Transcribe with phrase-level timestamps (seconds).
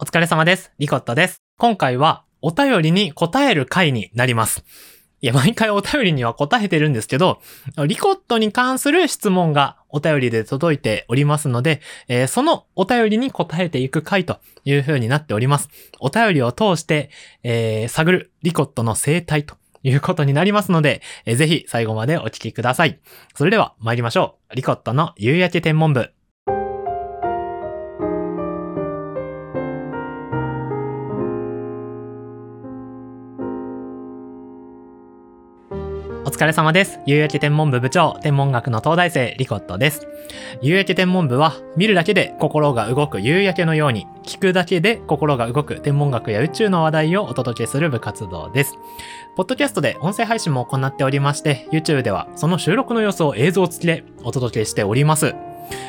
[0.00, 0.70] お疲れ様です。
[0.78, 1.42] リコットです。
[1.58, 4.62] 今回はお便りに答える回になります。
[5.20, 7.40] いや、毎回お便りには答えてるんですけど、
[7.84, 15.68] リコットに関する質問がお便りで届いておりますので、えーそのお便りに答えていく回という風になっております。
[15.98, 17.10] お便りを通して、
[17.42, 23.00] えー探るリコットの生態ということになりますので、えーぜひ最後までお聞きください。
[23.34, 24.54] それでは参りましょう。
[24.54, 26.12] リコットの夕焼け天文部。
[36.38, 37.00] 疲れ様です。
[37.04, 40.06] 夕焼け天文部部長、天文学の東大生、リコットです。
[40.62, 48.74] 夕焼け天文部は、見るだけで心が動く夕焼けのように、聞くだけで心が動く天文学や宇宙の話題をお届けする部活動です。
[49.34, 55.34] ポッドキャストで音声配信も行っておりまして、YouTube ではその収録の様子を映像付きでお届けしております。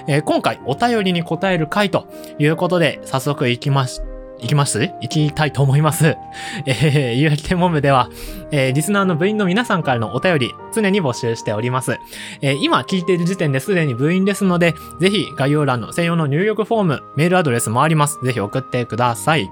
[0.08, 2.08] えー今回、お便りに答える回と
[2.40, 4.02] いうことで、早速行きまし、
[4.42, 4.80] 行きます？
[5.02, 6.18] 行きたいと思います。
[6.66, 8.10] えー、夕焼け天文部では、
[8.52, 11.98] えーリスナーの部員の皆さんからのお便り、常に募集しております。
[12.42, 18.20] えー今聞いている時点ですでに部員ですので、ぜひ概要欄の専用の入力フォーム、メールアドレスもあります。
[18.24, 19.50] ぜひ送ってください。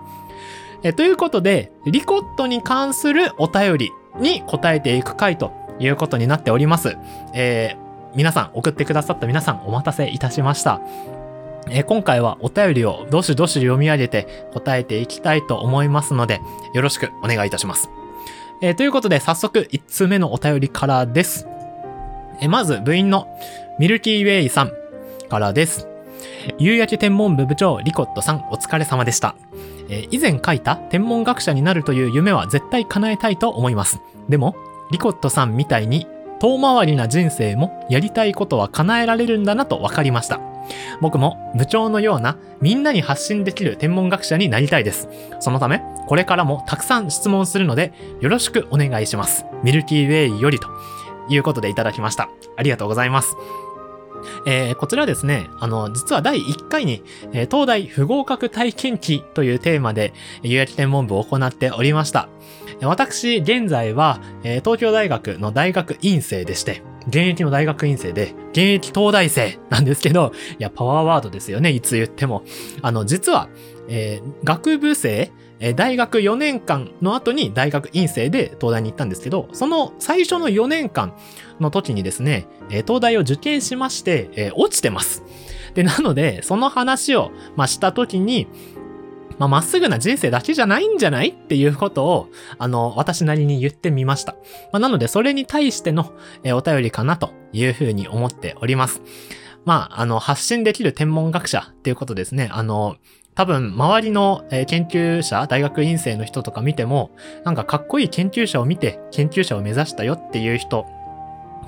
[0.83, 6.97] えーということで、リコットに関するお便りに答えていく回ということになっております。
[7.33, 10.81] えー皆さん、送ってくださった皆さん、お待たせいたしました。
[11.71, 16.41] え今回はお便りをどしどし読み上げて答えていきたいと思いますので、
[16.73, 17.89] よろしくお願いいたします。
[18.61, 21.47] えーということで、早速、1通目のお便りからです。
[22.41, 23.27] えまず、部員の
[23.79, 24.71] ミルキーウェイさん
[25.29, 25.87] からです。
[26.57, 29.35] 夕焼け天文部部長、リコットさん、お疲れ様でした。
[29.89, 33.99] えー以前書いた天文学者になるという夢は絶対叶えたいと思います。
[34.29, 34.55] でも、
[34.91, 36.07] リコットさんみたいに
[36.39, 40.39] 遠回りな人生もやりたいことは叶えられるんだなと分かりました。
[41.01, 45.07] 僕も部長のようなみんなに発信できる天文学者になりたいです。
[45.39, 49.45] そのため、これからもたくさん質問するので、よろしくお願いします。
[49.63, 50.67] ミルキーウェイよりと
[51.29, 52.29] いうことでいただきました。
[52.55, 53.35] ありがとうございます。
[54.45, 60.13] えーこちらですね、あの、実は第1回に、えー東大不合格体験記というテーマで、
[60.43, 62.29] 有益天文部を行っておりました。
[62.81, 72.43] 私、現在は、えー東京大学の大学院生でして、現役の大学院生で、現役東大生なんですけど、いや、パワーワードですよね、いつ言っても。
[72.81, 73.49] あの、実は、
[73.89, 81.13] えー学部生、えー大学4年間の後に大学院生で東大に行ったんですけど、その最初の4年間
[81.59, 85.23] の時にですね、えー東大を受験しまして、えー落ちてます。
[85.73, 88.47] で、なので、その話を、まあ、した時に、
[89.37, 94.33] まあ、まっすぐな人生だけじゃないんじゃないっていうことを、あの、私なりに言ってみました。
[94.71, 99.01] まあ、なので、それに対しての、えお便りかなというふうに思っております。
[99.65, 102.49] まあ、あの、発信できる天文学者っていうことですね。
[102.51, 102.95] あの、
[103.35, 107.11] 多分、周りの、研究者、大学院生の人とか見ても、
[107.43, 110.87] なんかかっこいい研究者を見て、研究者を目指したよっていう人、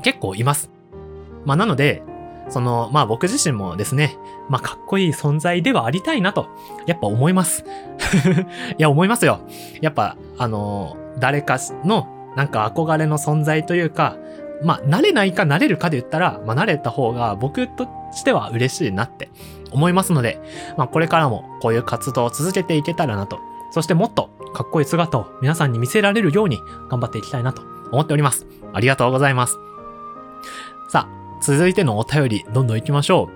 [0.01, 0.71] 結構います。
[1.45, 2.01] まあ、なので、
[2.49, 4.17] その、まあ僕自身もですね、
[4.49, 6.47] まあかっこいい存在ではありたいなと、
[6.85, 7.63] やっぱ思います。
[8.77, 9.41] いや、思いますよ。
[9.81, 14.17] やっぱ、あの、誰かの、なんか憧れの存在というか、
[14.63, 19.29] まあ、慣れないか慣れるかで言ったら、まあ、慣れた方が僕としては嬉しいなって
[19.71, 20.41] 思いますので、
[20.77, 23.39] まあ、これからもこういう活動を続けていけたらなと、
[23.71, 26.59] そしてもっとかっこいい姿を皆さんに見せられるように
[26.89, 27.61] 頑張っていきたいなと
[27.91, 28.45] 思っております。
[28.73, 29.57] ありがとうございます。
[30.89, 33.29] さあ、続いてのお便り、どんどん行きましょ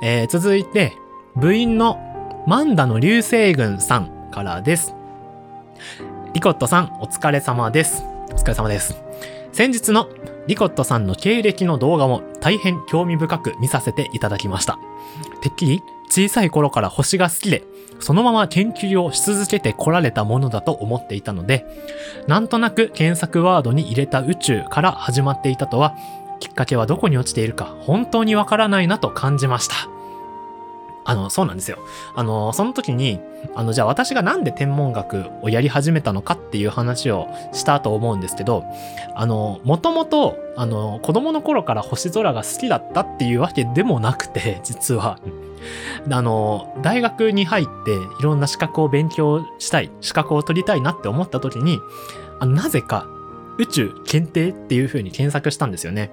[0.00, 0.04] う。
[0.04, 0.96] えー、続いて、
[1.36, 1.98] 部員の
[2.46, 4.94] マンダの流星群さんからです。
[6.34, 8.04] リコットさん、お疲れ様です。
[8.32, 9.02] お疲れ様です。
[9.52, 10.08] 先日の
[10.46, 14.78] リコットさんの経歴の動画も大変興味深く見させていただきました。
[15.42, 17.62] てっきり小さい頃から星が好きで、
[18.00, 21.64] そのまま研究をし続けてこられたものだと思っていたので、
[22.26, 25.94] なんとなく検索ワードに入れた宇宙から始まっていたとは、
[26.42, 29.76] きっかけはどこに落ちているか本当にわからないなと感じました。
[31.04, 31.78] あの、そうなんですよ。
[32.16, 33.20] あの、その時に、
[33.54, 38.64] あの、じゃあ私がなんで天文学をやり始めたのかっていう話をしたと思うんですけど、
[39.14, 45.18] あの、もともと、あの、子供の頃から星空が好きだったっていうわけでもなくて、実は。
[46.10, 51.80] あの、大学に入っていろんな資格を勉強したい、資格を取りたいなって思った時に、
[52.40, 53.06] あなぜか
[53.58, 56.10] 宇宙検定っていう風に検索したんですよね。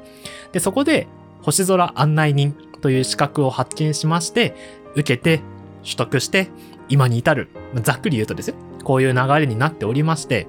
[0.52, 1.08] で、そこで
[1.42, 4.56] 星空案内人という資格を発見しまして、
[4.96, 5.42] 受けて、
[5.84, 6.50] 取得して、
[6.90, 7.50] 今に至る。
[7.84, 8.56] ざっくり言うとですよ。
[8.84, 10.48] こういう流れになっておりまして、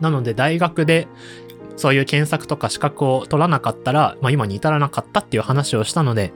[0.00, 1.08] なので大学で
[1.76, 6.32] そういう検索とか資格を取らなかったら、まあ今に至らなかったっていう話をしたので、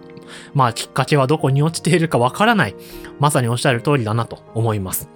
[0.55, 2.75] まあきっかけはどこに落ちているかわからない。
[3.19, 5.09] まさにおっしゃる通りだなと思います。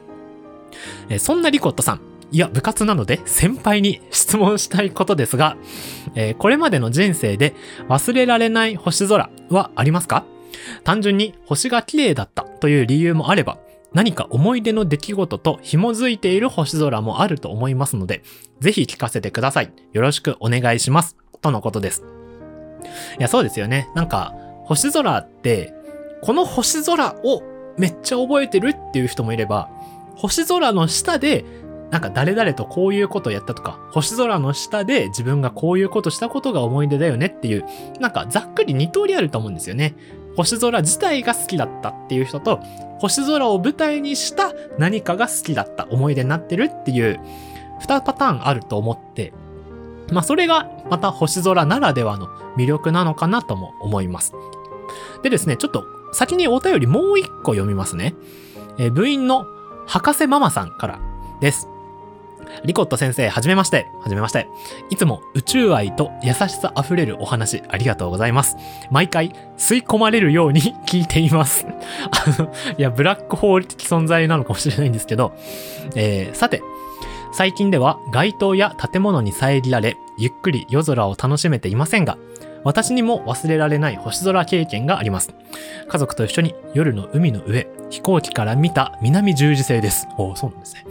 [1.08, 2.00] えそんなリコットさん、
[2.34, 5.56] いや、部活なので先輩に質問したいことですが、
[6.16, 7.54] えー、これまでの人生で
[7.88, 10.24] 忘れられない星空はありますか？
[10.82, 13.58] 単純に星が綺麗だったという理由もあれば、
[13.92, 18.24] 何か思い出の出来事と紐づいている星空もあると思いますので、
[18.58, 19.72] ぜひ聞かせてください。
[19.92, 21.16] よろしくお願いします。
[21.40, 22.02] とのことです。
[23.16, 23.88] いや、そうですよね。
[23.94, 24.34] なんか、
[24.64, 25.72] 星空って、
[26.20, 27.44] この星空を
[27.78, 29.70] めっちゃ覚えてるっていう人もいれば、
[30.16, 31.44] 星空の下で、
[31.90, 37.64] なんか誰々とこういうことをやったとか、星空の下で自分がこういうことしたことが思い出だよねっていう、
[38.00, 39.94] なんかざっくり二通りあると思うんですよね。
[40.36, 42.60] 星空自体が好きだったっていう人と、
[42.98, 47.20] 星空を舞台にした何かが好きだった思い出になってるっていう
[47.80, 49.32] 2パターンあると思って、
[50.10, 52.26] まあそれがまた星空ならではの
[52.56, 54.32] 魅力なのかなとも思います。
[55.22, 58.14] でですね、ちょっと先にお便りもう一個読みますね。
[58.78, 59.46] え、部員の
[59.86, 60.98] 博士ママさんから
[61.40, 61.68] です。
[62.64, 63.88] リコット先生、はじめまして。
[64.00, 64.48] はじめまして。
[64.90, 68.56] いつも宇宙愛と優しさ溢れるお話ありがとうございます。
[68.90, 71.66] 毎回吸い込まれるように 聞いています。
[72.10, 75.32] あの、いや、ブラックホール的存在なのかもしれないんですけど、
[75.94, 76.62] えー、さて、
[77.32, 82.16] 最近では街灯や建物に遮られ、ゆっくり夜空を楽しめていませんが、
[82.64, 85.34] 私にも忘れられない星空経験があります。
[85.86, 90.08] 家族と一緒に夜の海の上、飛行機から見た南十字星です。
[90.18, 90.86] おそうなんですね。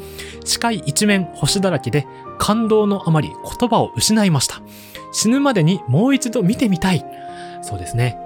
[0.45, 3.29] 視界一面星だらけで感動のあまり
[3.59, 4.61] 言葉を失いました。
[5.11, 7.05] 死ぬまでにもう一度見てみたい。
[7.61, 8.17] そうですね。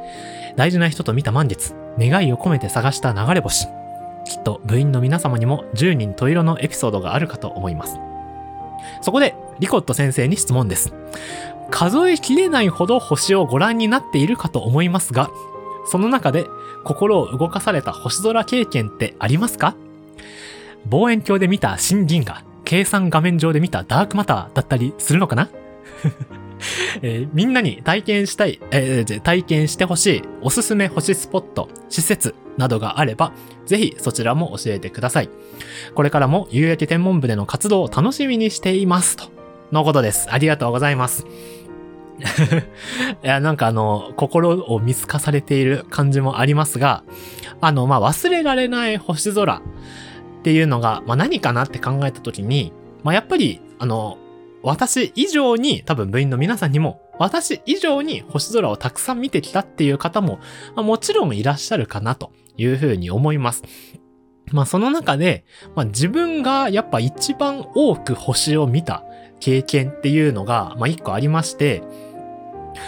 [0.55, 3.67] 大事な人と見た満月、願いを込めて探した流れ星。
[4.25, 7.97] きっと部員の皆様にも10人十色のエピソードがあるかと思います。
[9.01, 10.93] そこで、リコット先生に質問です。
[11.69, 15.29] 数えきれないほど星をご覧になっているかと思いますが、
[15.85, 16.45] その中で
[16.83, 19.75] 心を動かされた星空経験ってありますか？
[20.87, 25.49] 望遠鏡で見た新銀河、計算画面上で見たダークマターだったりするのかな？
[27.03, 33.31] えー、みんなに体験したい、えー、体験してほしいおすすめ星スポット、施設などがあれば、
[33.67, 35.29] ぜひそちらも教えてください。
[35.93, 39.17] これからも夕焼け天文部での活動を楽しみにしています。
[39.17, 39.25] と、
[39.71, 40.27] のことです。
[40.31, 41.25] ありがとうございます。
[43.23, 47.03] いや、なんかあの、心を見透かされている感じもありますが、
[47.61, 49.61] あの、まあ、忘れられない星空っ
[50.43, 52.73] ていうのが、まあ、何かなって考えたときに、
[53.03, 54.17] まあ、やっぱり、あの、
[54.63, 60.39] 私以上に、多分部員の皆さんにも、私以上に星空をたくさん見てきたっていう方も、
[60.75, 63.63] まあ、もちろんいらっしゃるかなというふうに思います。
[64.51, 69.03] まあその中で、まあ自分がやっぱ一番多く星を見た
[69.39, 71.83] 経験っていうのが、まあ一個ありまして、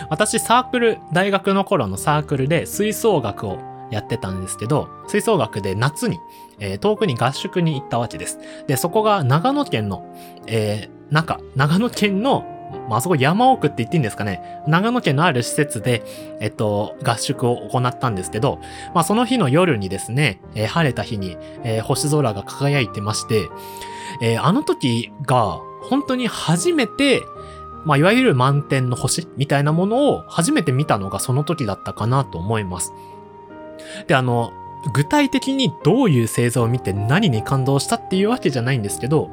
[0.09, 3.59] 私サークル、大学の頃のサークルで吹奏楽を
[3.91, 6.19] やってたんですけど、吹奏楽で夏に、
[6.59, 8.39] えー、遠くに合宿に行ったわけです。
[8.67, 10.05] で、そこが長野県の、
[10.47, 12.45] えー、中、長野県の、
[12.87, 14.61] まあそこ山奥って言っていいんですかね。
[14.67, 16.03] 長野県のある施設で、
[16.39, 18.59] えっと、合宿を行ったんですけど、
[18.93, 23.49] まあその日の夜にですね、えー、晴れた日に、えー、星空が輝いてまして、
[24.21, 27.21] えー、あの時が、本当に初めて、
[27.85, 32.93] まあ、いわゆる満天の星みたいなものを初めて見たのがその時だったかなと思います。
[34.07, 34.51] で、あの、
[34.93, 39.31] 具体的にどういう星座を見て何に感動したっていうわけじゃないんですけど、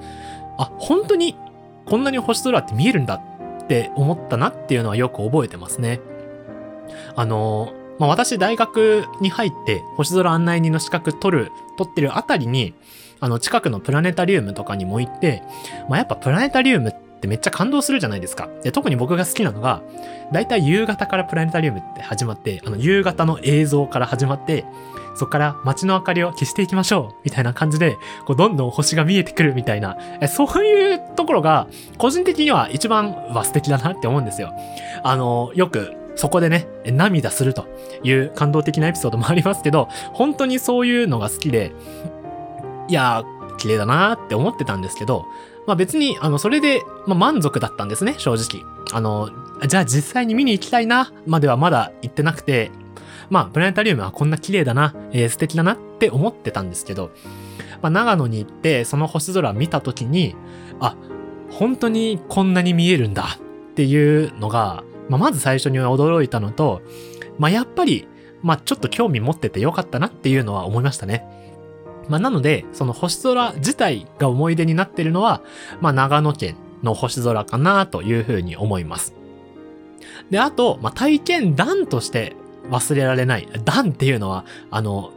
[0.58, 1.36] あ、本当に
[1.84, 3.20] こんなに星空って見えるんだ
[3.64, 6.00] って思ったなっていうのはよく覚えてますね。
[7.14, 12.74] あの、まあ、私大学に入って星空案内人の資格取る、取ってるあたりに、
[13.18, 15.42] あの近くのプラネタリウムとかにも行って、
[15.88, 18.48] まあ、やっぱプラネタリウムってってめっちゃ感動するじゃないですか。
[18.62, 19.82] で、特に僕が好きなのが、
[20.32, 24.64] だいたい夕方からプラネタリウムって始まって、あの、夕方の映像から始まって、
[25.14, 31.66] そこから街の明かりを消していきましょうみたいな感じで、こう、どんどん星が見えてくるみたいな、えそういうところが、
[31.98, 34.52] 個人的には一番は素敵だなって思うんですよ。
[35.02, 37.66] あの、よく、そこでね、涙すると
[38.02, 41.72] いう感動的なエピソードもありますけど、本当にそういうのが好きで、
[42.88, 45.26] いやー、綺麗だなーって思ってたんですけど、
[45.66, 48.64] まあ別に、あの、それで、まあ満足だったんですね、正直。
[48.92, 49.30] あの、
[49.66, 52.70] じゃあ実際に見に行きたいな、まではまだ行ってなくて、
[53.30, 57.10] まあ、プラネタリウムはこんな綺麗だな、えー、素敵だなって思ってたんですけど、
[57.82, 60.36] まあ、長野に行って、その星空見たときに、
[60.80, 60.96] あ、
[61.50, 63.38] 本当にこんなに見えるんだ
[63.70, 66.82] っていうのが、まあ、まず最初に驚いたのと、
[67.38, 68.08] まあ、やっぱり、
[68.42, 71.26] まあ、ちょっと興味持っててよかったなっていうのは思いましたね。
[72.08, 75.42] まあ、なので、その星空自体が思い出になっているのは、
[75.80, 79.14] まあ、長野県の星空かなというふうに思います。
[80.30, 82.36] で、あと、まあ、体験談として
[82.70, 83.48] 忘れられない。
[83.64, 85.12] 段っていうのは、あの、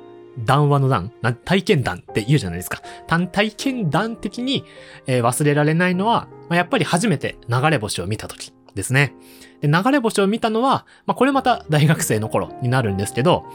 [0.45, 1.11] 談話の段
[1.43, 2.81] 体験談って言うじゃないですか。
[3.07, 4.63] 単体験談的に、
[5.07, 9.13] えー、忘れられないのは、まあ、やっぱり初めて流れ星を見た時ですね。
[9.61, 13.45] で、流れ星を見たのは、まあ、これまた大学生の頃になるんですけど、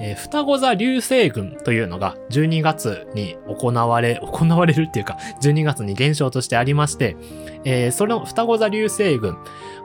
[0.00, 7.16] えー、双子座流星群というのが12月に行われ、 行われるっていうか、12月に現象としてありまして、
[7.64, 9.36] えー、その双子座流星群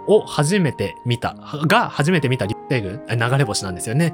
[0.07, 1.35] を初めて見た、
[1.67, 4.13] が初めて見た流星群、流れ星なんですよね。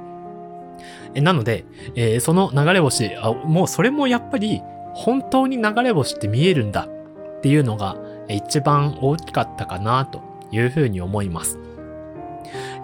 [1.16, 1.66] なので、
[1.96, 4.62] えー、その流れ星あ、もうそれもやっぱり
[4.94, 6.88] 本当に流れ星って見えるんだ
[7.38, 11.60] っていうのが一番大きかったかなというふうに思います。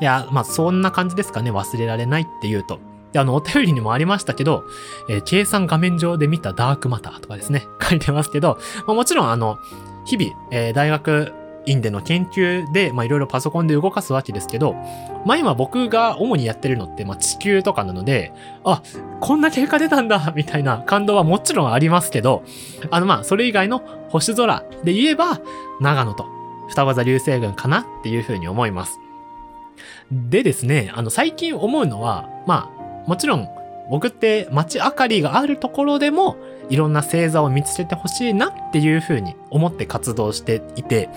[0.01, 2.79] いや、まあそんな感じですかね、忘れられないっていうと。
[3.15, 4.65] で、あの、お便りにもありましたけど、
[5.07, 9.57] えー、計算画面上で見たダークマターとかですね、 書いてますけど、まあ、もちろんあの、
[10.05, 11.31] 日々、えー、大学
[11.65, 14.74] 院での研究で、まあいろいろパソコンで動かすわけですけど、
[15.25, 18.34] まあ今僕が主にやってるのって、まあ地球とかなので、
[18.65, 18.84] あ、
[19.22, 22.43] こんな結果出たんだ みたいな感動はもちろんありますけど、
[22.91, 25.39] あのまあそれ以外の星空で言えば、
[25.79, 26.27] 長野と
[26.67, 29.00] 双子座流星群かなっていうふうに思います。
[30.12, 33.50] でですね、あの最近思うのは、まあもちろん
[33.89, 36.38] 僕って街明かりがあるところでも
[36.69, 41.09] いろんな星座を見つけてほしいなっていうふうに思って活動していて、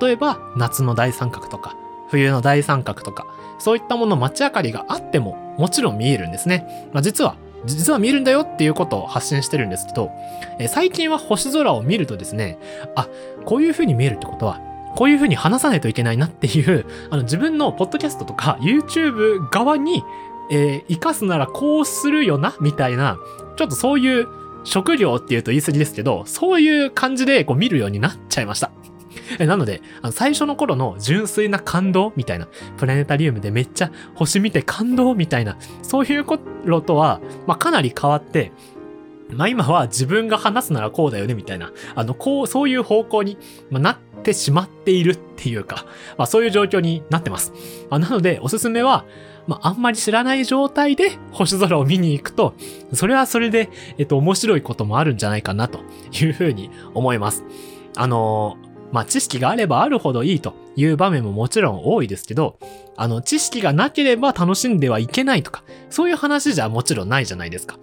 [0.00, 1.74] 例えば夏の大三角とか
[2.08, 3.26] 冬の大三角とか
[3.58, 6.88] そういったもの街明かりがあってももちろん見えるんですね。
[6.92, 7.36] まあ、実は
[7.66, 10.10] 実は見えるんだよっていうことを発信してるんですけど、
[10.58, 12.58] え最近は星空を見るとですね、
[12.94, 13.08] あ、
[13.44, 14.60] こういう風に見えるってことは、
[14.96, 20.04] こういう風に話さないといけないなっていう、あの自分のポッドキャストとか YouTube 側に、
[20.50, 23.18] えー、生かすならこうするよな、みたいな、
[23.56, 24.28] ちょっとそういう
[24.64, 28.70] 職業っていうと言い過ぎですけど、そういう感じでこう見るようになっちゃいました。
[29.38, 38.52] なので、あの最初の頃の純粋な感動みたいな、プラネタリウムでめっちゃ星見て感動みたいな、そういうこととは、まあ、かなり変わって、
[39.30, 43.38] まあ今は自分が話すならこうだよねみたいな、あの、こう、そういう方向に、
[43.70, 45.86] まなってしまっているっていうか、
[46.18, 47.52] まあそういう状況になってます。
[47.90, 49.04] まあ、なので、おすすめは、
[49.46, 52.54] まあ、あんまり知らない状態で星空を見に行くと、
[52.92, 55.80] それはそれで、えっと、面白いこともあるんじゃないかなと
[56.12, 57.44] いうふうに思います。
[57.96, 58.56] あの
[58.92, 62.58] まあ、知識があればあるほどいいという場面ももちろん多いですけど、
[62.96, 67.78] あの、知識がなければ楽しんではいけないとか、そういう話じゃもちろんないじゃないですか。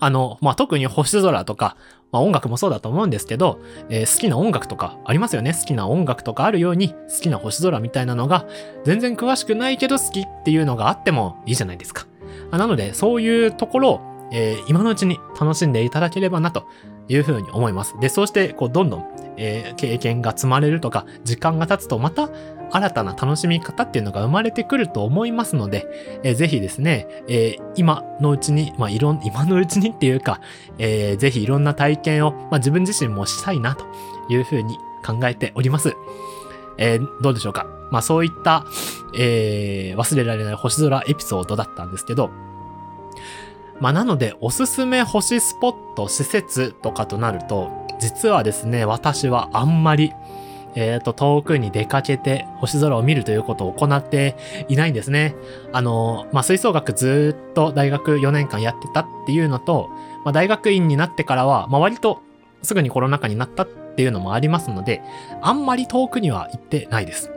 [0.00, 1.76] あの、まあ、特に星空とか、
[2.10, 3.60] まあ、音楽もそうだと思うんですけど、
[3.90, 5.52] えー、好きな音楽とかありますよね。
[5.52, 8.46] 好きな音楽とかあるように、好きな星空みたいなのが、
[8.84, 12.06] 全然詳しくないけど好きっていうのがあってもいいじゃないですか。
[12.50, 14.00] なので、そういうところを、
[14.32, 16.66] えー、今のうちに楽しんでいただければなと
[17.08, 17.94] いうふうに思います。
[18.00, 22.30] で、そうして、こう、どんどん、えー、経験が積まれるとか、時間が経つと、また
[22.70, 25.86] 新たな楽しみ方っていうのが生まれてくると思いますので、
[26.22, 30.40] えー、ぜひですね、えー、今のうちに、まあ、いろん、今のうちにっていうか、
[30.78, 33.86] えー、ぜひいろんな体験を、まあ、自分自身もしたいなと
[34.28, 35.94] いうふうに考えております。
[36.78, 38.64] えー、どうでしょうかまあそういった、
[39.16, 42.30] えー、忘れられない星空エピソードだったんですけど、
[43.80, 47.70] まあなので、おすすめ星スポット、施設とかとなると、
[48.00, 50.12] 実はですね、私はあんまり、
[50.78, 54.36] えっ、ー、と、遠くに出かけて星空を見るということを行って
[54.68, 55.34] いないんですね。
[55.72, 59.90] あの、まあ、吹奏楽ずっと大学4年間やってたっていうのと、
[60.24, 62.22] まあ、大学院になってからは、まあ、割と
[62.62, 65.02] すぐにコロナ禍になったっていうのもありますので、
[65.42, 67.32] あんまり遠くには行ってないです。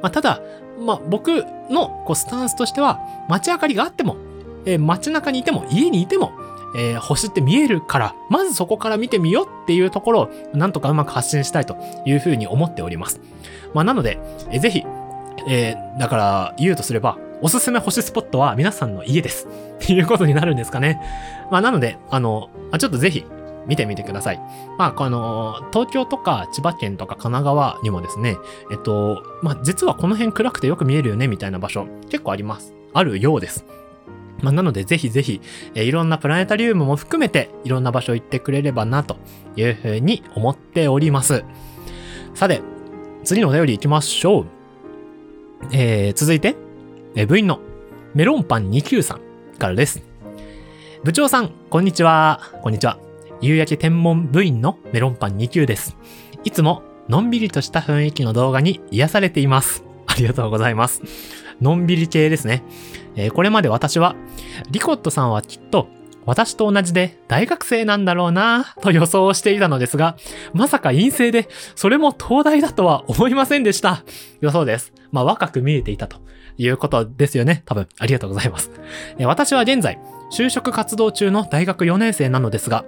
[0.00, 0.40] まあ、ただ、
[0.80, 4.16] まあ、僕のこうスタンスとしては、街明かりがあっても、
[4.64, 6.32] えー、街中にいても、家にいても、
[6.74, 13.20] えー、星って見えるから、まずそこから見てみようっていうところを、なんとかうまく発信したいというふうに思っております。
[13.72, 14.18] まあ、なので、
[14.50, 14.84] えー、ぜひ、
[15.48, 19.46] えー、だから言うとすれば、おすすめ星スポットは皆さんの家です。
[19.46, 21.00] っていうことになるんですかね。
[21.50, 23.24] まあ、なので、あの、ちょっとぜひ、
[23.66, 24.40] 見てみてください。
[24.78, 28.36] まあ、あの、東京とか千葉県とか神奈川にもですね、
[28.70, 32.74] えっと、まあ、実はこの辺暗くてよく見えるよね、みたいな場所、結構あります。
[32.92, 33.64] あるようです。
[34.44, 35.40] まあ、なのでぜひぜひ、
[35.74, 39.16] えー、いろんなプラネタリウムも含めていろんな場所行ってくれればなと
[39.56, 41.44] いうふうに思っております。
[42.34, 42.60] さて、
[43.24, 44.46] 次のお便り行きましょう。
[45.72, 46.56] えー、続いて、
[47.16, 47.60] え、部員の
[48.14, 50.02] メロンパン29さんからです。
[51.04, 52.40] 部長さん、こんにちは。
[52.62, 52.98] こんにちは。
[53.40, 55.96] 夕焼け天文部員のメロンパン2級です。
[56.44, 59.84] いつものんびりとした雰囲気の動画に癒されています。
[60.06, 61.02] ありがとうございます。
[61.60, 62.62] のんびり系ですね。
[63.16, 64.16] えー、これまで私は、
[64.70, 65.88] リコットさんはきっと
[66.26, 70.16] 私と同じで大学生なんだろうなぁと予想をしていたのですが、
[70.52, 74.04] まさか陰性で、それも東大だとは思いませんでした。
[74.40, 74.92] 予想です。
[75.12, 76.18] まあ若く見えていたと
[76.56, 77.62] いうことですよね。
[77.66, 78.70] 多分、ありがとうございます。
[79.20, 79.98] 私は現在、
[80.32, 82.84] 就職活動中の大学4年生なのですが、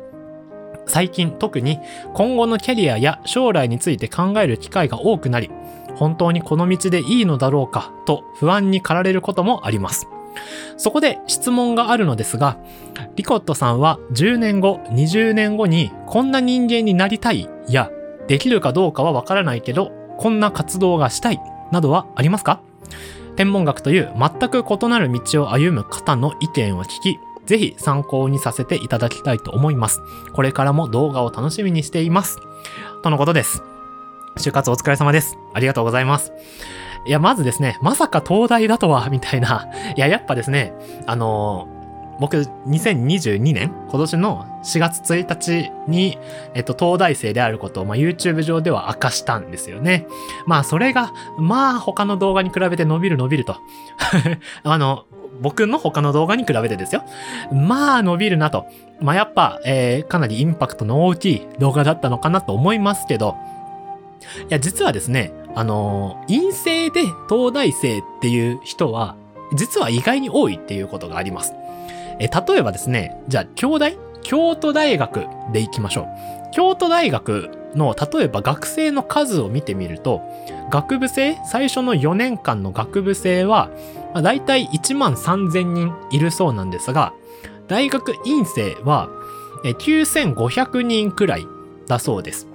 [0.86, 1.80] 最近特に
[2.14, 5.50] 今後のキャリアや将来について考える機会が多くなり、
[5.96, 10.08] 本当にこの道でいいのだろうかと不安に駆られることもあります。
[10.76, 12.58] そこで質問があるのですが、
[13.16, 17.90] リコットさんは10年後、20年後にこんな人間になりたいや、
[18.28, 21.40] できるかどうかはわからないけど、こんな活動がしたい
[21.72, 22.60] などはありますか？
[23.36, 30.00] 天文学という全く異なる道を歩む方の意見を聞き、ぜひ参考にさせていただきたいと思います。
[30.32, 32.38] これからも動画を楽しみにしています。
[33.02, 33.62] とのことです。
[34.36, 35.38] 就活お疲れ様です。
[35.54, 36.32] ありがとうございます。
[37.06, 39.68] いや、まずですね、まさか東大だとは、 みたいな。
[39.96, 40.72] いや、やっぱですね、
[41.06, 41.76] あのー、
[42.18, 46.18] 僕、2022年、今年の4月1日に、
[46.54, 50.06] えっと、東大生であることを、まあ、YouTube 上では明かしたんですよね。
[50.46, 53.56] まあ、それが、まあ、他の動画に比べて伸びる伸びると。
[54.64, 55.04] あの、
[55.40, 57.04] 僕の他の動画に比べてですよ。
[57.52, 58.66] まあ伸びるなと。
[59.00, 63.36] まあやっぱ、えー、かなりインパクトの大きい動画だったのかなと思いますけど、
[64.20, 69.16] いや、実はですね、あの、陰性で東大生っていう人は、
[69.54, 71.54] 実は意外に多いっていうことがあります。
[72.18, 73.96] え例えばですね、じゃあ、京大？
[74.22, 76.06] 京都大学で行きましょう。
[76.52, 80.20] 京都大学の、例えば学生の数を見てみると、
[80.70, 83.70] 学部生、最初の4年間の学部生は、
[84.14, 87.12] まあ、大体1万3000人いるそうなんですが、
[87.68, 89.08] 大学院生は
[89.62, 91.46] 9500人くらい
[91.86, 92.48] だそうです。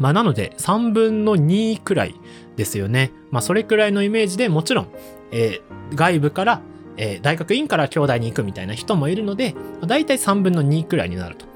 [0.00, 2.14] まあ、なので3分の2くらい
[2.56, 3.12] ですよね。
[3.30, 4.88] まあ、それくらいのイメージでもちろん、
[5.30, 6.62] えー、外部から、
[6.96, 11.46] えー、大学院から京大に行くみたいな人もいるので、まあ、大体3分の2くらいになると。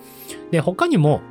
[0.51, 1.23] で、他にも、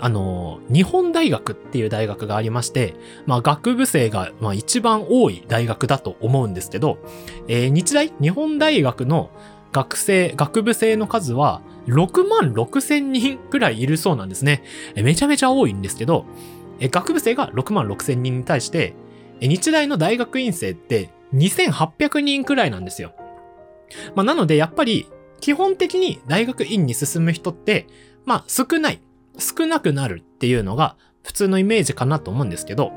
[0.00, 6.98] あの、日本大学っていう大学がありまして、まあ学部生が、まあ、一番多い大学だと思うんですけど、
[7.46, 8.12] えー、日大？
[8.20, 9.30] 日本大学の
[9.72, 14.62] 学生、学部生の数は6万6千人くらいいるそうなんですね。
[14.96, 16.26] めちゃめちゃ多いんですけど、
[16.88, 18.94] 学部生が6万6千人に対して、
[19.40, 23.12] 日大の大学院生って2800人くらいなんですよ。
[24.14, 25.06] まあ、なのでやっぱり
[25.40, 27.86] 基本的に大学院に進む人って、
[28.24, 29.00] まあ少ない。
[29.38, 32.92] 少なくなるっていうのが普通のイメージかなと思うんですけど、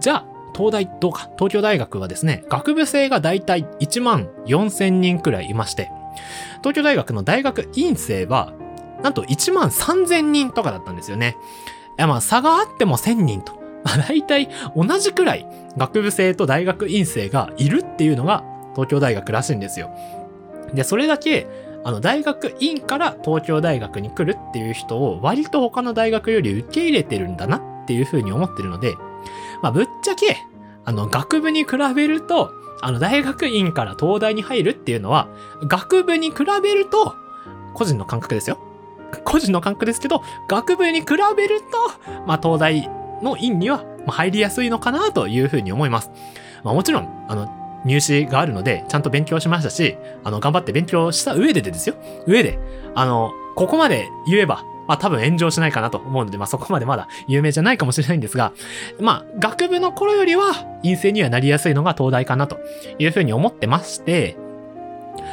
[0.00, 5.90] じゃあ、東大どうか、東京大学はですね、学部生がだいたい1万4000人くらいいまして、
[6.58, 8.52] 東京大学の大学院生は、
[9.02, 11.36] なんと1万3000人とかだったんですよね。
[11.98, 13.58] いやまあ差があっても1000人と。
[13.84, 19.90] まあ大体同じくらい学部生と大学院生がいるっていうのが東京大学らしいんですよ。
[20.74, 21.46] で、それだけ
[21.84, 28.96] あの、大学院から東京大学に来るっていう人を割と他の大学より受け入れてるんだなっていうふうに思ってるので、
[29.62, 30.36] まあ、ぶっちゃけ、
[30.84, 35.28] あの、学部に比べると、あの、大学院から東大に入るっていうのは、
[35.62, 37.14] 学部に比べると、
[37.74, 38.58] 個人の感覚ですよ。
[39.24, 41.66] 個人の感覚ですけど、学部に比べると、
[42.26, 42.88] まあ、東大
[43.22, 46.10] の院には入りやすいのかなというふうに思います。
[46.64, 47.48] まあ、もちろん、あの、
[47.84, 51.94] 入試があるので、ちゃんと勉強しましたし、あの、頑張って勉強した上ででですよ。
[52.26, 52.58] 上で、
[52.94, 58.52] あの、ここまで言えば、まあ多分炎上しないかなと思うので、まあそこまでまだ有名じゃないかもしれないんですが、
[58.98, 62.58] まあ学部の頃よりは陰性にはなりやすいのが東大かなと
[62.98, 64.38] いうふうに思ってまして、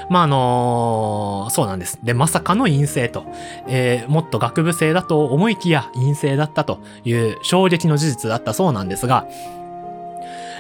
[0.09, 1.99] まああのー、そうなんです。
[2.03, 3.25] で、まさかの陰性と、
[3.67, 9.27] えー、もっと学部生だと思いきや陰性だったという衝撃の事実だったそうなんですが、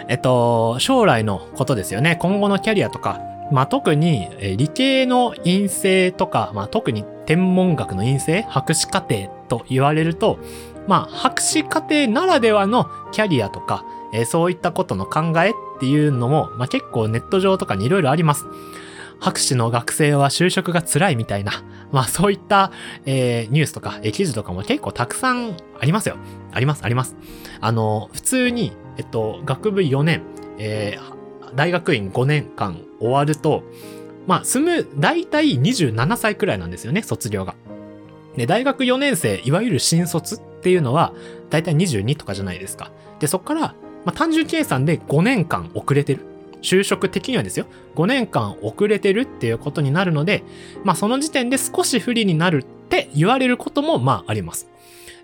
[0.07, 2.15] えっと、将来のことですよね。
[2.17, 3.19] 今後のキャリアとか、
[3.51, 10.39] まあ、特に、え理系の陰性とか、まあ、特に天文学の陰性、博士課程と言われると、
[10.87, 18.45] まあ、博士課程ならではのキャリアとか、えー、そういったことの考えっていうのも、まあ、結構ネット上とかにいろいろあります。
[19.19, 22.71] 博士の学生は就職が辛いみたいな、まあそういった、
[23.05, 26.17] えー、ニュースとか、えー、記事とかも結構たくさんありますよ。
[26.51, 27.15] あります、あります。
[27.61, 30.21] あの、普通に、えっと、学部4年、
[30.57, 33.63] えー、大学院5年間終わると、
[34.27, 37.55] まあ、住む、大体27歳くらいなんですよね、卒業が。
[38.35, 41.13] で、大学4年生、いわゆる新卒っていうのは、
[41.49, 42.91] 大体22とかじゃないですか。
[43.19, 43.75] で、そっから、ま
[44.07, 46.21] あ、単純計算で5年間遅れてる。
[46.61, 47.65] 就職的にはですよ、
[47.95, 50.43] 5年間遅れてるっていうことになるので、
[50.83, 54.69] まあその時点で少し不利になるって言われることもまああります。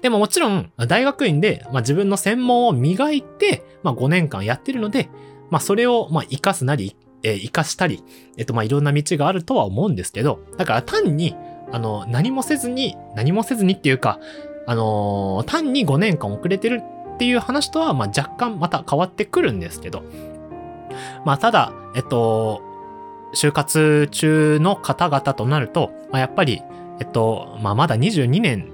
[0.02, 5.10] でももちろん、大学院で、まあ、自分の専門を磨いて、まあ、5年間やってるので、
[5.52, 8.04] まあ、それを、まあ、活かすなり、えー、活かしたり、
[8.38, 11.36] えっと、まあ、いろんな道があるとは思うんですけど、だから単に、
[11.72, 14.20] あの、何もせずに、何もせずにっていうか、
[14.66, 16.82] あのー、単に5年間遅れてる
[17.14, 20.04] っていう話とは、まあ、若干また変わってくるんですけど、
[21.26, 22.62] まあ、ただ、えっと、
[23.34, 26.62] 就活中の方々となると、まあ、やっぱり、
[27.00, 28.70] えっと、まあ、まだ22年、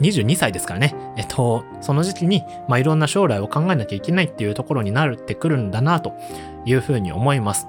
[0.00, 0.94] 22歳ですからね。
[1.16, 6.14] えっと、その時期に、まあ、いろんな将来を考えなきゃいけないっていうところになってくるんだな、と
[6.64, 7.66] いうふうに思います。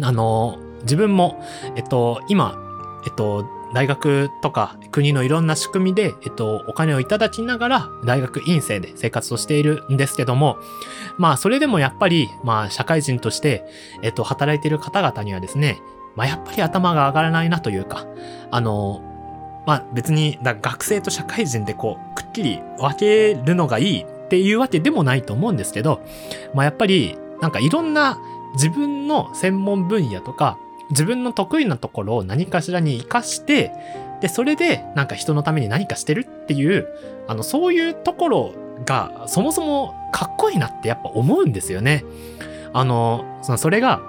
[0.00, 1.42] あの、自分も、
[1.76, 2.54] えっと、今、
[3.06, 10.58] えっと、大学とか国のいろんな仕組みで、えっと、お金をいただきながら大学院生で生活をしているんですけども、
[11.18, 13.66] まあ、それでもやっぱり、まあ、社会人として、
[14.02, 15.80] えっと、働いている方々にはですね、
[16.16, 18.06] まあ、やっぱり頭が上がらないなというか、
[18.50, 19.02] あの、
[19.66, 26.00] まあ、別に、学生と社会人でこう、くっきり分けるのがいいっていうわけでもないと思うんですけど、
[26.54, 28.18] まあ、やっぱり、なんかいろんな
[28.54, 30.58] 自分の専門分野とか、
[30.90, 33.72] 自分の得意なところを何かしらに活かして、
[34.20, 36.88] で、それでなんか人のために何かしてるっていう、
[37.26, 42.04] あの、そういうところがそもそもかっこいいなってやっぱ思うんですよね。
[42.72, 44.00] あの、そのそれが、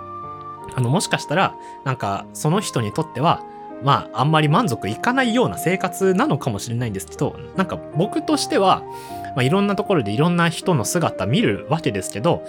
[0.75, 3.43] あの、もしかしたら、なんかその人にとっては、
[3.83, 8.83] まあ、あんまり満足いかないような生活なのかもしれないんですけど、なんか僕としては、
[9.35, 12.43] まあ、いろんなところでいろんな人の姿見るわけですけど、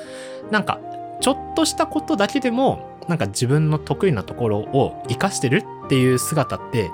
[0.50, 0.80] なんか、
[1.20, 6.90] ちょっとしたことだけでも、なんか自分の得意なところを活かしてるっていう姿って、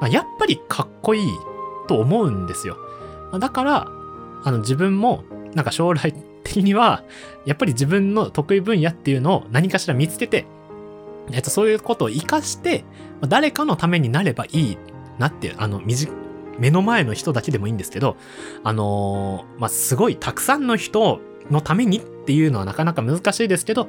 [0.00, 1.26] まあ、やっぱりかっこいい
[1.88, 2.76] と思うんですよ。
[3.38, 3.88] だから、
[4.44, 7.02] あの自分もなんか将来的には、
[7.44, 10.46] やっぱり自分の得意分野っていうのを何かしら見つけて、
[11.32, 12.84] えっと、そういうことを活かして、
[13.26, 14.78] 誰かのためになればいい
[15.18, 15.82] なって、あの、
[16.58, 18.16] 目の前の人だけでもいいんですけど、
[18.62, 23.88] あのー、まあ、すごいたくさんの人のためにっていうのはなかなか難しいですけど、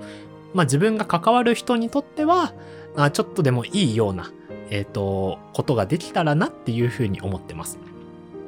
[0.54, 2.54] まあ、自分が関わる人にとっては、
[2.96, 4.32] あちょっとでもいいような、
[4.70, 7.80] えっ、ー、と、ことができたらなっていうふうに思ってます。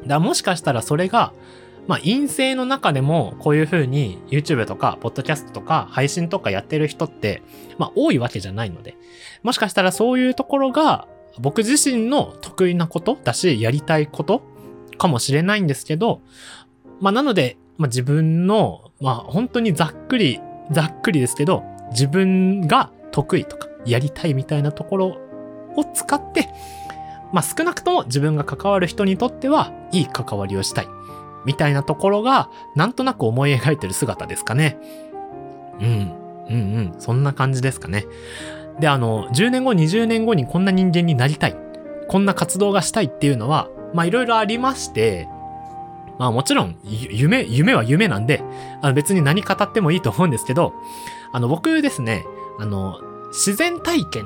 [0.05, 1.33] だもしかしたらそれが、
[1.87, 7.41] まあ、陰性の中でもこういうふうに YouTube とか、ポッドキャストとか配信とかやってる人って、
[7.77, 8.95] まあ、多いわけじゃないので、
[9.43, 11.07] もしかしたらそういうところが
[11.39, 14.43] 僕自身の得意なことだし、やりたいこと
[14.97, 16.21] かもしれないんですけど、
[16.99, 25.07] まあ、なので、まあ、自分の、まあ、本当にざっくり、ざっくりですけど、自分が得意とかやりたいみたいなところ
[25.75, 26.49] を使って、
[27.31, 30.87] まあ少なくとも自分が関わる人にとってはいい関わりをしたい。
[31.45, 34.77] みたいなところがなんとなく思い描いてる姿ですかね。
[35.79, 36.13] うん。
[36.49, 36.95] うんうん。
[36.99, 38.05] そんな感じですかね。
[38.79, 41.55] で、あの、10年後、20年後にこんな人間になりたい。
[42.07, 45.27] こんな活動がしたいっていうのは、まあいろいろありまして、
[46.19, 48.43] まあもちろん、夢、夢は夢なんで、
[48.81, 50.73] あの別に何語ってもいいと思うんですけど、
[51.31, 52.25] あの、僕ですね、
[52.59, 54.25] あの、自然体験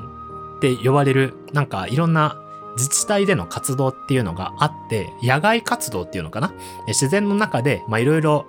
[0.56, 2.40] って呼ばれる、なんかいろんな
[2.76, 6.52] 自治体での活動っていうのがあって、野外活動っていうのかな？
[6.88, 8.46] 自然の中で、まあいろいろ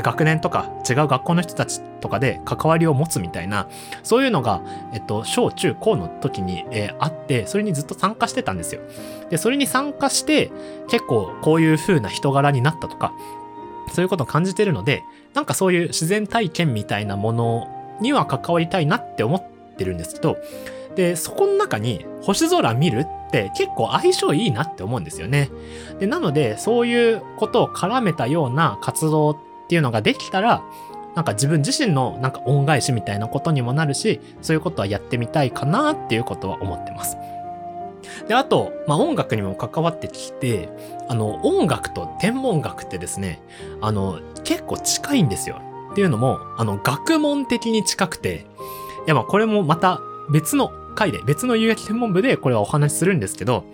[0.00, 3.68] 学年とか違う学校の人たちとかで関わりを持つみたいな、
[4.02, 4.62] そういうのが、
[4.94, 8.80] えっと、小中高の時に、えー、あって、それにずっと参加してたんですよ。
[9.28, 10.50] で、それに参加して、
[10.88, 13.12] 結構こういう風な人柄になったとか、
[13.92, 17.68] そういうことを感じてるので、なんかそういう自然体験みたいなもの
[18.00, 20.38] には関わりたいなって思ってるんですけど、
[20.94, 25.50] で、そこの中に星空見るって結構相性いいなって思うんですよね。
[25.98, 30.62] で、なので、そういうことを絡めたような活動ってていうのができたら、
[31.14, 37.16] なんか自分自身のなんか恩返しみたいなことにもなるし、そういうことはやってみたいかなっていうことは思ってます。
[38.28, 40.68] で、あと、まあ、音楽にも関わってきて、
[41.08, 43.40] あの、音楽と天文学ってですね、
[43.80, 45.62] あの、結構近いんですよ。
[45.92, 48.44] っていうのも、あの、学問的に近くて、
[49.06, 53.64] いや、ま、これもまた別の回で、別の有益天文部でこれはお話しするんですけど、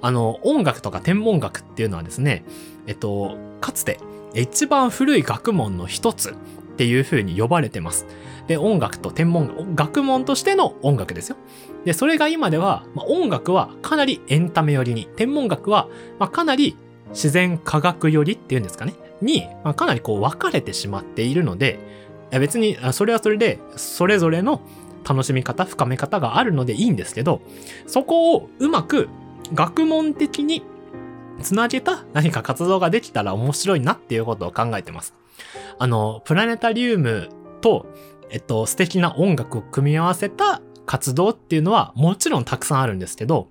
[0.00, 2.44] あの、音楽とか天文学っていうのはですね、
[2.86, 3.98] えっと、かつて、
[4.34, 6.34] 一番古い学問の一つっ
[6.76, 8.06] ていう風に呼ばれてます。
[8.46, 11.36] で、音楽と天文学、学問としての音楽ですよ。
[11.84, 16.76] で、それが今では、まあ、音楽はかなりエンタメ寄りに、天文学は、まあ、かなり
[17.10, 18.94] 自然科学寄りっていうんですかね。
[19.20, 21.78] に、まあ、かなりこう分かれてしまっているので、
[22.30, 24.62] 別にそれはそれでそれぞれの
[25.08, 27.42] 楽しみ方、深め方があるのでいいんですけど、
[27.86, 29.08] そこをうまく
[29.52, 30.62] 学問的に
[31.42, 35.14] つなげた何か活動ができたら面白いなっていうことを考えてます。
[35.78, 37.28] あの、プラネタリウム
[37.60, 37.86] と、
[38.30, 43.48] えっと、素敵な音楽を組み合わせた活動っていうのはもちろんたくさんあるんですけど、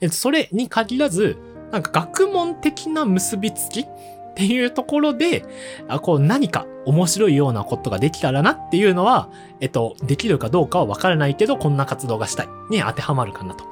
[0.00, 1.36] えっと、それに限らず、
[1.70, 3.86] なんか学問的な結びつきっ
[4.34, 5.44] ていうところで、
[5.88, 13.64] あこう何か面白いようなことができたらなっていうのは、えっと、できるかどうかはわからないけど、こんな活動がしたいに当てはまるかなと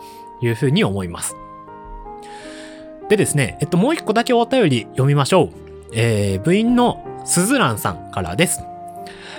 [0.42, 1.34] いうふうに思います。
[3.10, 5.50] でですね、えっと、もう一個だけお便り読みましょう。
[5.92, 8.60] えー、部員のすずらんさんからです。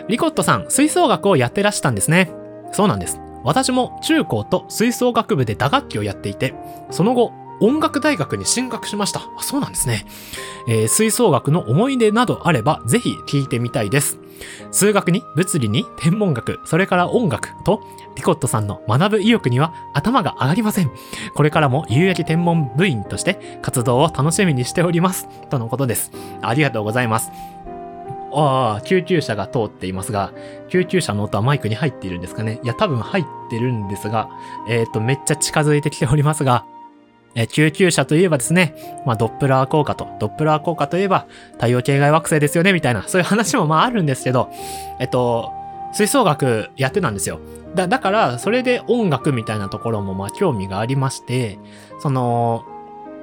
[0.09, 2.33] リコットさん、吹奏楽をやってらしたんですね。
[2.73, 3.21] そうなんです。
[3.45, 6.53] 私も中高と吹奏楽部で打楽器をやっていて、
[6.91, 7.31] その後、
[7.61, 9.21] 音楽大学に進学しました。
[9.37, 10.05] あそうなんですね。
[10.67, 14.19] えー吹奏楽の思い出などあれば、ぜひ聞いてみたいです。
[14.71, 17.81] 数学に物理に天文学、それから音楽と、
[18.15, 20.91] ピコットさんの学ぶ意欲には頭が上がりません。
[21.33, 25.27] これからも有益天文部員として活動を楽しみにしております。
[25.49, 26.11] とのことです。
[26.41, 27.31] ありがとうございます。
[28.33, 30.33] ああ、救急車が通っていますが、
[30.69, 34.29] 救急車の音はマイクに入っているんですかねいや、多分入ってるんですが、
[34.67, 36.65] えっ、と、めっちゃ近づいてきておりますが、
[37.35, 44.49] え救急車といえばですね、まあ、ドップラー効果と、ドップラー効果といえば、太陽系外惑星ですよね、みたいな、そういう話もまああるんですけど、
[44.99, 45.51] えっと、
[45.93, 47.39] 吹奏楽やってたんですよ。
[47.75, 51.57] だ、だから、それで音楽みたいなところもまあ興味がありまして、
[51.99, 52.65] その、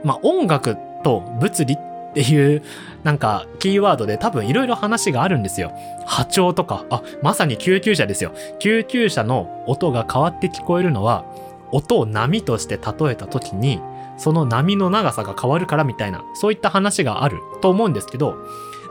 [0.05, 1.79] まあ音楽と物理っ
[2.15, 2.63] ていう、
[3.05, 5.73] なんか、キーワードで多分いろいろ話があるんですよ。
[6.07, 8.33] 波長とか、あ、まさに救急車ですよ。
[8.59, 11.25] 救急車の音が変わって聞こえるのは、
[11.71, 13.81] 音を波として例えた時に、
[14.19, 18.37] その波の長さが変わるからみたいな、そういった話があると思うんですけど、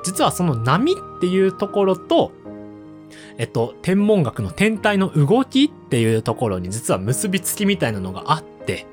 [0.03, 2.31] 実はその波っていうところと、
[3.37, 8.87] えっと、天文学の天体の動きっていうところに実は結びつきみたいなのがあって、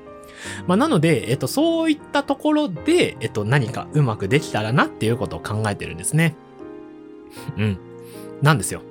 [0.67, 6.35] まあ、なので、えっと、そういったところで、えっと、何かうまくできたらなっていうことを考えてるんですね。
[7.57, 7.77] うん。
[8.41, 8.81] なんですよ。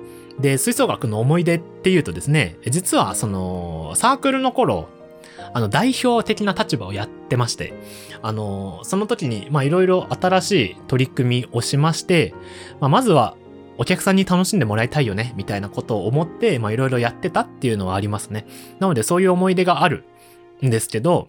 [0.40, 4.88] で、吹奏楽の思い出っていうとですね、実はその、サークルの頃、
[5.52, 7.74] あの、代表的な立場をやってまして、
[8.22, 12.34] あの、その時に、ま、いろいろ新しい取り組みをしまして、
[12.80, 13.36] まあ、まずは、
[13.76, 18.46] お客さんに楽しんでもらいたいよね、みたいなことを思って、ま、いろいろやってたっていうのはありますね。
[18.78, 20.04] なので、そういう思い出がある
[20.64, 21.28] んですけど、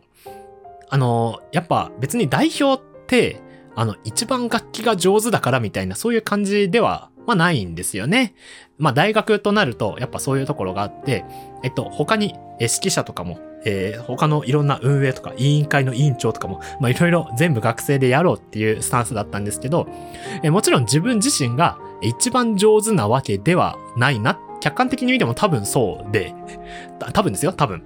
[0.89, 3.41] あの、やっぱ別に代表って、
[3.75, 8.35] あの、一番楽器が上手だからみたいな、そういう感じでは、まあないんですよね。
[8.77, 11.25] まあ大学となると、やっぱそういうところがあって、
[11.63, 19.87] えっと、他に、指揮者とかも、えー他のいろんな運営とか、委員会の委員長とかも、まあいろいろ全部学生でやろうっていうスタンスだったんですけど、
[20.43, 24.39] えもちろん自分自身が一番上手なわけではないな。
[24.61, 26.33] 客観的に見ても多分そうで、
[27.13, 27.83] 多分ですよ、多分。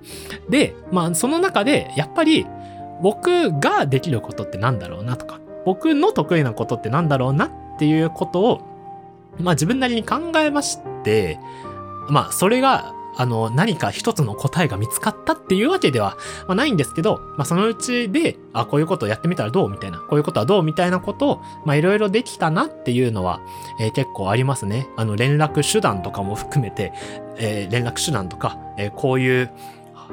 [0.50, 2.46] で、まあその中で、やっぱり、
[3.02, 8.62] 僕ができることってなんだろうなとか、僕の得意なことってなんだろうなっていうことを、
[9.40, 11.40] まあ自分なりに考えまして、
[12.10, 23.42] まあそれが、あの、何か一つの答えが見つかったっていうわけでは、ないんですけど、まあそのうちで、あ、こういうことをやってみたらどうみたいな、こういうことはどうみたいなことを、まあいろいろできたなっていうのは、
[23.78, 24.88] えー結構ありますね。
[24.96, 26.94] あの、連絡手段とかも含めて、
[27.36, 29.52] えー連絡手段とか、えーこういう、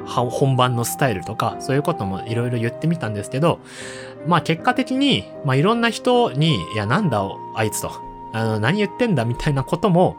[0.05, 3.61] 本番のスタイルとか、そういうこともいろいろ言ってみたんですけど、
[4.27, 7.23] まあ結果的に、まあいろんな人に、いやなんだ
[7.55, 7.91] あいつと、
[8.33, 10.17] あの、何言ってんだみたいなことも、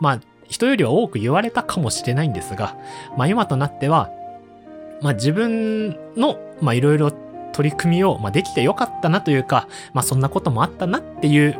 [0.00, 2.76] まあ人よりは多く言われたかもしれないんですが、
[3.16, 4.10] まあ今となっては、
[5.02, 7.12] まあ自分の、まあいろいろ
[7.52, 11.58] 取り組みを、まあできてよかったなというか、まあそんなこともあったなっていう、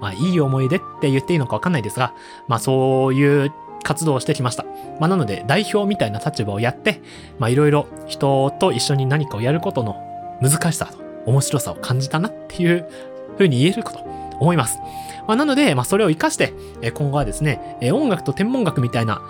[0.00, 2.14] まあいい思い出って言っていいのかわかんないですが、
[2.48, 4.64] まあそういう活動をしてきました。
[4.98, 7.00] まあなので代表みたいな立場をやって、
[7.38, 9.96] まあいろいろ人と一緒に何かをやることの
[10.42, 12.88] 難しさと面白さを感じたなっていう
[13.34, 14.04] 風に言えるかと
[14.40, 14.78] 思います。
[15.26, 19.22] まあなので、まあそれを活かして、え今後はですね、え音楽と天文学みたいな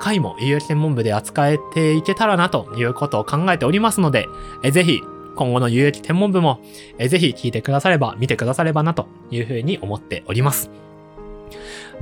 [0.00, 4.26] 回も有益天文部で扱えていけたらなということを考えておりますので、
[4.62, 5.00] えぜひ
[5.34, 6.60] 今後の有益天文部も、
[6.98, 10.70] えぜひ聞いてくだされば、見てくださればなという風に思っております。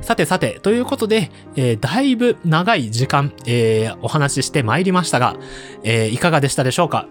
[0.01, 5.35] さてさて、ということで、えーだいぶ長い時間、えーお話ししてまいりましたが、
[5.83, 7.07] えーいかがでしたでしょうか？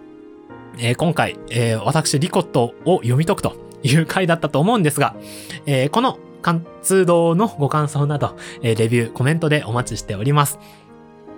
[0.79, 5.17] え今回、え私、リコットを読み解くという回だったと思うんですが、
[5.67, 10.59] えーこの活動のご感想など、えーレビュー、コメントでお待ちしております。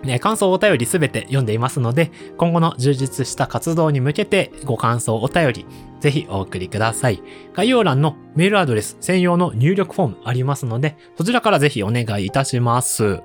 [0.04, 5.66] えー感想お便りすべて読んでいますので、今後の充実した活動に向けてご感想お便り、
[6.00, 7.22] ぜひお送りください。
[7.54, 13.20] 概要欄のメールアドレス専用の入力フォームありますので、そちらからぜひお願いいたします。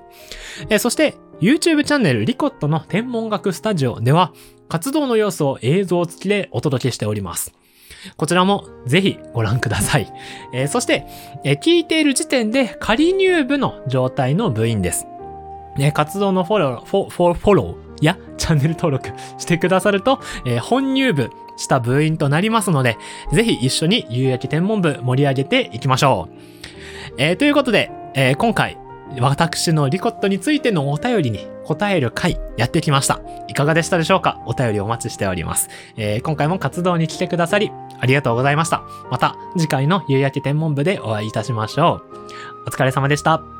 [0.68, 4.32] えそして、YouTube チャンネルリコットの天文学スタジオでは、
[4.68, 7.57] 活動の様子を映像付きでお届けしております。
[8.16, 10.12] こちらもぜひご覧ください。
[10.52, 11.06] えーそして、
[11.44, 15.06] えー聞いている時点で仮入部の状態の部員です。
[15.76, 22.96] ね、活動のフォロー、フォフォフォローやチャンネル登録してくださると、えー本入部した部員となりますので、
[23.32, 27.14] ぜひ一緒に有益天文部盛り上げていきましょう。
[27.18, 28.78] えーということで、えー今回、
[29.20, 33.20] 私のリコットについてのお便りに答える回やってきました。
[33.48, 34.40] いかがでしたでしょうか？
[34.46, 35.68] お便りお待ちしております。
[35.96, 38.82] えー今回も活動に来てくださり、ありがとうございました。
[39.10, 42.68] また次回の夕焼け天文部でお会いいたしましょう。
[42.68, 43.57] お疲れ様でした。